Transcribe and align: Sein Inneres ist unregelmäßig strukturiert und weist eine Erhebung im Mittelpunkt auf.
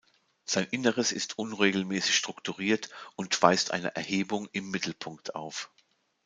Sein 0.45 0.65
Inneres 0.71 1.11
ist 1.11 1.37
unregelmäßig 1.37 2.17
strukturiert 2.17 2.89
und 3.17 3.39
weist 3.39 3.69
eine 3.69 3.95
Erhebung 3.95 4.49
im 4.51 4.71
Mittelpunkt 4.71 5.35
auf. 5.35 5.69